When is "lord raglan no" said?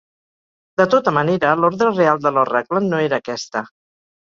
2.41-3.07